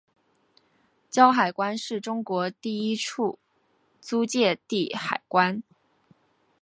[1.11, 3.37] 胶海关是中国第一处
[3.99, 5.61] 租借地海关。